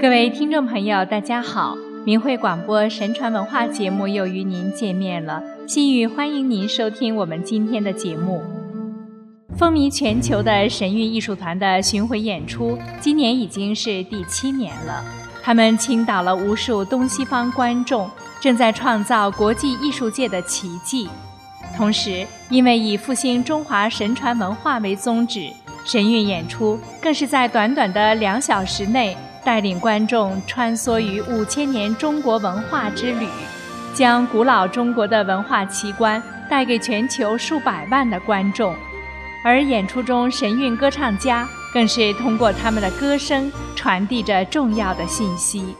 [0.00, 1.76] 各位听众朋友，大家好！
[2.04, 8.40] 明慧广播神传文化节目又与您见面了，心语欢迎您收听我们今天的节目。
[9.56, 15.04] 风靡全球的神韵艺术团的巡回演出，今年已经是第七年了。
[15.42, 18.08] 他们倾倒了无数东西方观众，
[18.40, 21.08] 正在创造国际艺术界的奇迹。
[21.76, 25.50] 同时，因为以复兴中华神传文化为宗旨，
[25.84, 29.16] 神韵演出更是在短短的两小时内。
[29.48, 33.26] 带领观众穿梭于五千年中国文化之旅，
[33.94, 38.74] 将古老中国的文化奇观带给全球数百万的观众。
[39.42, 45.74] 而演出中神韵歌唱家更是通过他们的歌声传递着重要的信息。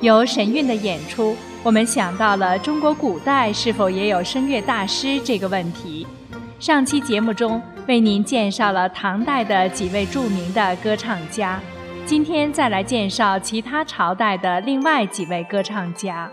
[0.00, 6.06] 有神韵的演出，我们想到了中国古代是否也有声乐大师这个问题。
[6.60, 11.58] 上期节目中为您介绍了唐代的几位著名的歌唱家。
[12.04, 16.30] 今天再来介绍其他朝代的另外几位歌唱家。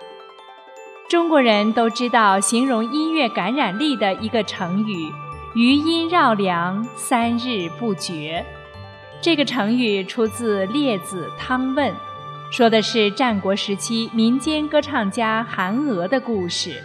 [1.07, 5.11] 中国人都知道形容音乐感染力的一个成语
[5.55, 8.43] “余音绕梁三日不绝”。
[9.21, 11.91] 这个成语出自《列子·汤问》，
[12.51, 16.81] 说的是战国时期民间歌唱家韩娥的故事。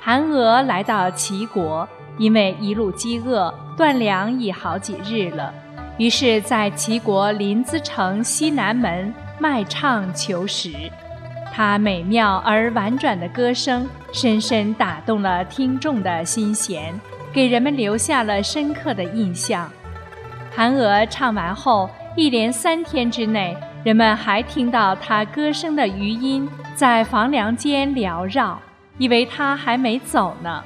[0.00, 5.54] 韩娥来到齐国，因为一路饥饿，断粮已好几日了。
[5.98, 10.72] 于是，在齐国临淄城西南门卖唱求食。
[11.52, 16.98] 他美妙而婉转的歌声，深深打动了听众的心弦，
[17.30, 19.70] 给人们留下了深刻的印象。
[20.54, 28.58] 韩娥唱完后，一连三天之内，人们还听到她歌声的余音在房梁间缭绕，
[28.96, 30.64] 以为她还没走呢。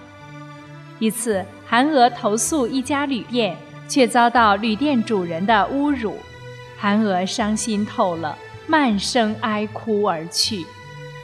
[1.01, 3.57] 一次，韩娥投诉一家旅店。
[3.89, 6.19] 却遭到旅店主人的侮辱，
[6.77, 10.65] 韩娥伤心透了，漫声哀哭而去。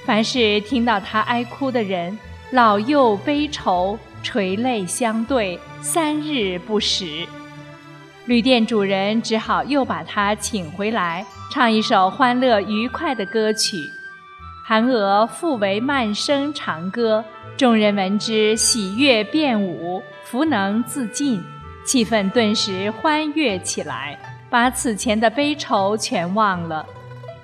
[0.04, 2.18] 凡是听到她哀哭的人，
[2.50, 7.26] 老幼悲愁，垂泪相对，三日不食。
[8.26, 13.90] 旅店主人只好又把她请回来，唱一首欢乐愉快的歌曲。
[14.64, 17.24] 韩娥复为慢声长歌，
[17.56, 21.42] 众人闻之，喜悦变舞，弗能自禁。
[21.84, 26.86] 气氛顿时欢悦起来，把此前的悲愁全忘了。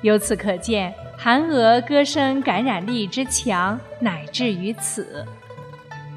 [0.03, 5.26] 由此可见，韩娥歌声感染力之强，乃至于此。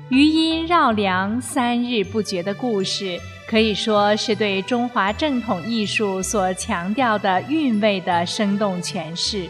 [0.09, 3.17] 余音绕梁三日不绝的故事，
[3.47, 9.47] 可以说是对中华正统艺术所强调的韵味的生动诠释。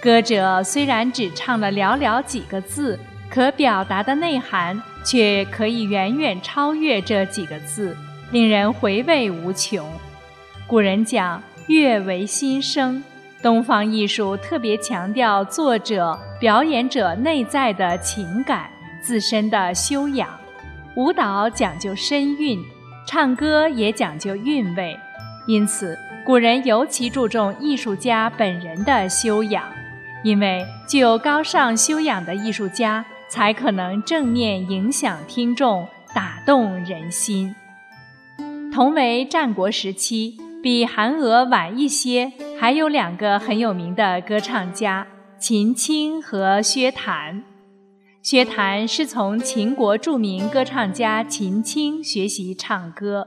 [0.00, 4.80] 歌者虽然只唱了寥寥几个字，可表达的内涵。
[5.04, 7.96] 却可以远远超越这几个字，
[8.32, 9.86] 令人回味无穷。
[10.66, 13.04] 古人讲“乐为心声”，
[13.42, 18.68] 东方艺术特别强调作者、表演者内在的情感、
[19.02, 20.28] 自身的修养。
[20.96, 22.58] 舞蹈讲究身韵，
[23.06, 24.98] 唱歌也讲究韵味，
[25.46, 29.64] 因此古人尤其注重艺术家本人的修养，
[30.22, 33.04] 因为具有高尚修养的艺术家。
[33.34, 37.52] 才可能正面影响听众，打动人心。
[38.72, 42.30] 同为战国时期，比韩娥晚一些，
[42.60, 45.04] 还有两个很有名的歌唱家：
[45.36, 47.42] 秦青和薛谭。
[48.22, 53.26] 薛谭是从秦国著名歌唱家秦青学习唱歌，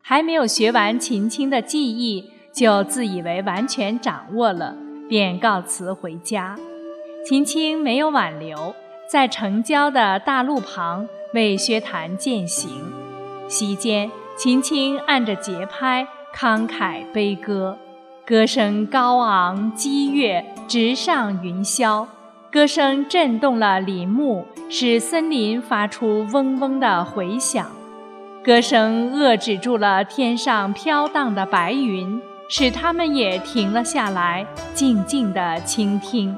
[0.00, 2.24] 还没有学完秦青的技艺，
[2.54, 4.74] 就自以为完全掌握了，
[5.10, 6.58] 便告辞回家。
[7.26, 8.74] 秦青没有挽留。
[9.12, 12.70] 在城郊的大路旁为薛谭饯行，
[13.46, 17.76] 席间秦青按着节拍慷慨悲歌，
[18.24, 22.06] 歌声高昂激越，直上云霄。
[22.50, 27.66] 歌声震动了林木，使森林发出嗡嗡的回响；
[28.42, 36.34] 歌声遏制住了天上飘荡的白云，使它们也停了下来，静静地倾听。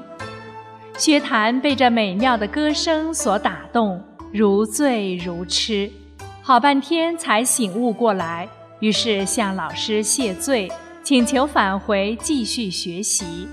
[0.97, 4.01] 薛谭被这美妙的歌声所打动，
[4.31, 5.91] 如醉如痴，
[6.41, 8.47] 好半天才醒悟过来。
[8.79, 10.71] 于是向老师谢罪，
[11.03, 13.47] 请求返回继续学习。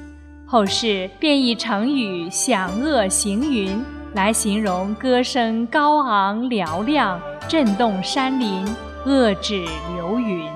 [0.46, 3.82] 后世便以成语“响遏行云”
[4.14, 8.64] 来形容歌声高昂嘹亮，震动山林，
[9.06, 9.64] 遏止
[9.94, 10.48] 流云。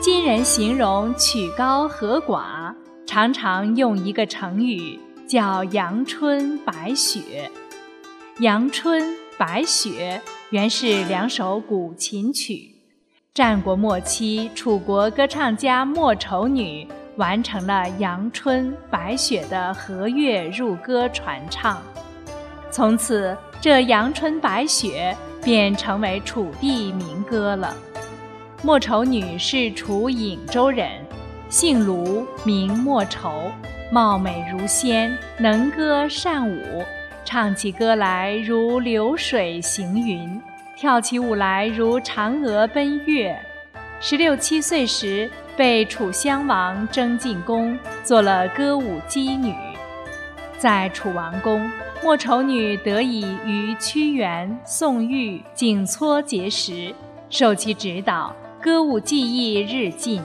[0.00, 2.72] 今人形容曲高和寡。
[3.06, 7.50] 常常用一个成语叫“阳春白雪”。
[8.40, 10.20] 阳春白雪
[10.50, 12.70] 原是两首古琴曲。
[13.34, 21.82] 战国末期，楚国歌唱家莫愁女完成了阳春白雪的和乐入歌传唱。
[22.70, 27.74] 从此，这阳春白雪便成为楚地民歌了。
[28.62, 31.04] 莫愁女是楚颍州人，
[31.52, 33.52] 姓卢，名莫愁，
[33.90, 36.82] 貌美如仙，能歌善舞，
[37.26, 40.40] 唱起歌来如流水行云，
[40.74, 43.38] 跳起舞来如嫦娥奔月。
[44.00, 49.54] 十六七岁时，被楚襄王征进宫，做了歌舞姬女，
[50.56, 51.70] 在楚王宫。
[52.02, 56.94] 莫愁女得以与屈原、宋玉、景撮结识，
[57.28, 60.22] 受其指导，歌舞技艺日进。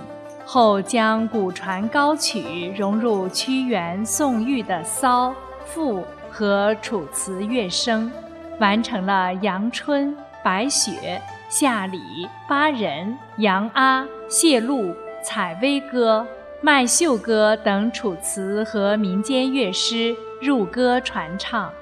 [0.49, 5.35] 后将古传高曲融入屈原、宋玉的骚、
[5.65, 8.09] 赋和楚辞乐声，
[8.57, 10.11] 完成了《阳春》
[10.41, 10.91] 《白雪》
[11.49, 11.97] 《夏礼》
[12.47, 13.07] 《巴人》
[13.39, 14.83] 《杨阿》《谢露》
[15.21, 16.19] 《采薇歌》
[16.61, 20.15] 《麦秀歌》等楚辞和民间乐诗。
[20.39, 21.73] 入歌传唱，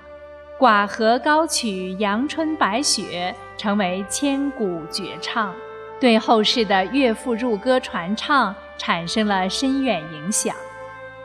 [0.57, 5.53] 寡和高曲《阳春白雪》成为千古绝唱，
[5.99, 10.55] 对后世的乐府入歌传唱产生了深远影响。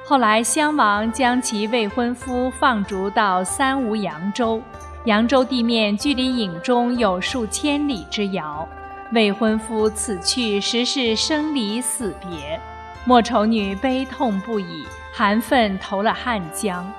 [0.04, 4.60] 后来襄王将其未婚夫放逐到三吴扬州，
[5.04, 8.68] 扬州地面距离颍中有数千里之遥，
[9.12, 12.58] 未婚夫此去实是生离死别，
[13.04, 16.90] 莫愁女悲痛不已，含愤投了汉江。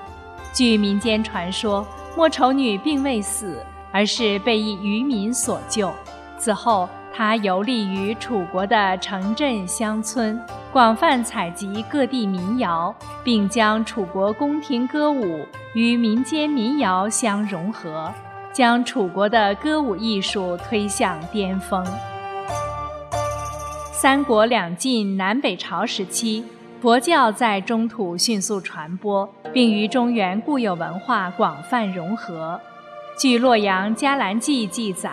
[0.53, 1.85] 据民间传说，
[2.15, 5.91] 莫愁女并未死，而是被一渔民所救。
[6.38, 10.40] 此后，它游历于楚国的城镇乡村，
[10.72, 12.94] 广泛采集各地民谣，
[13.24, 18.12] 并将楚国宫廷歌舞与民间民谣相融合，
[18.54, 21.86] 将楚国的歌舞艺术推向巅峰。
[23.92, 26.44] 三国两晋南北朝时期。
[26.81, 32.60] 佛教在中土迅速传播，并与中原固有文化广泛融合。
[33.19, 35.12] 据《洛阳伽蓝记》记载，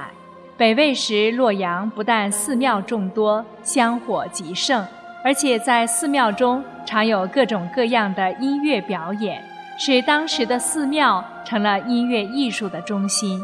[0.58, 4.84] 北魏时洛阳不但寺庙众多、香火极盛，
[5.22, 9.40] 而且在寺庙中常有各种各样的音乐表演，
[9.78, 13.40] 使当时的寺庙成了音乐艺术的中心。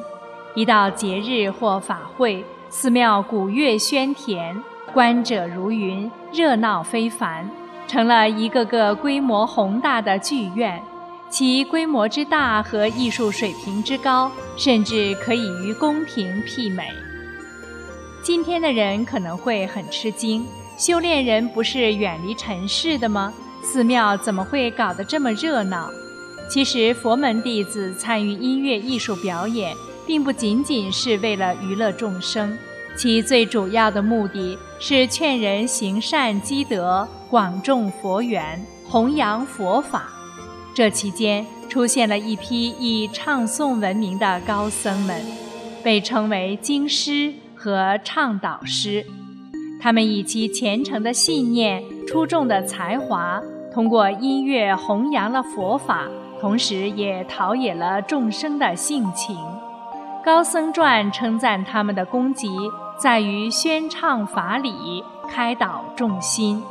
[0.56, 4.60] 一到节日或法会，寺庙鼓乐喧天，
[4.93, 7.49] 观者如云，热闹非凡。
[7.87, 10.82] 成了一个个规模宏大的剧院，
[11.34, 16.88] 其规模之大和艺术水平之高，甚至可以与宫廷媲美。
[18.22, 20.46] 今天的人可能会很吃惊：
[20.78, 23.34] 修炼人不是远离尘世的吗？
[23.64, 25.90] 寺庙怎么会搞得这么热闹？
[26.48, 29.75] 其实，佛门弟子参与音乐艺术表演，
[30.06, 32.56] 并不仅仅是为了娱乐众生。
[32.96, 40.12] 其最主要的目的是劝人行善积德，广种佛缘，弘扬佛法。
[40.75, 45.25] 这期间出现了一批以唱诵闻名的高僧们，
[45.85, 49.06] 被称为经师和倡导师。
[49.81, 53.41] 他们以其虔诚的信念、出众的才华，
[53.73, 56.09] 通过音乐弘扬了佛法，
[56.41, 59.37] 同时也陶冶了众生的性情。
[60.25, 62.49] 高僧传称赞他们的功绩。
[62.96, 66.63] 在于宣唱法理，开导众心。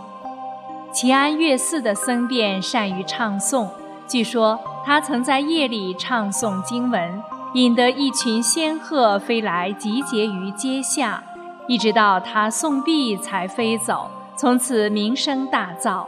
[0.94, 3.68] 齐安乐寺的僧辩善于唱诵，
[4.08, 11.24] 据说他曾在夜里唱诵经文，引得一群仙鹤飞来集结于阶下，
[11.68, 16.06] 一直到他诵毕才飞走，从此名声大噪。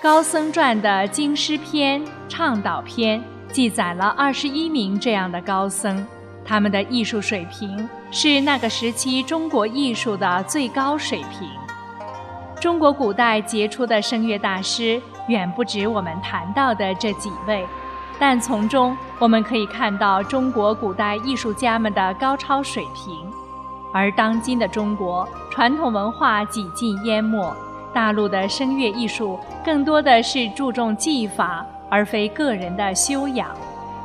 [0.00, 6.06] 高僧传的经师篇、倡导篇记载了二十一名这样的高僧。
[6.46, 11.48] 他们的艺术水平是那个时期中国艺术的最高水平。
[12.60, 17.66] 中国古代杰出的声乐大师远不止我们谈到的这几位，
[18.18, 23.14] 但从中我们可以看到中国古代艺术家们的高超水平。
[23.92, 27.54] 而当今的中国，传统文化几近淹没，
[27.92, 33.48] 大陆的声乐艺术更多的是注重技法，而非个人的修养。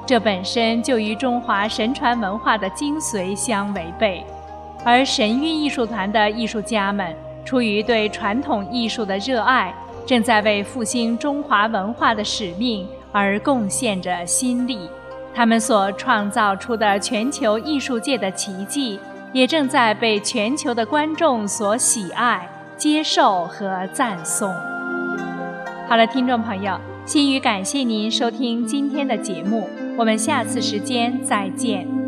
[0.06, 4.24] 这本身就与中华神传文化的精髓相违背，
[4.84, 9.74] 而神韵艺术团的艺术家们出于对传统艺术的热爱，
[10.10, 14.90] 正在为复兴中华文化的使命而贡献着心力。
[15.36, 19.00] 他们所创造出的全球艺术界的奇迹，
[19.32, 24.52] 也正在被全球的观众所喜爱、接受和赞颂。
[25.88, 26.76] 好了，听众朋友，
[27.06, 29.70] 心语感谢您收听今天的节目。
[29.96, 31.99] 我们下次时间再见。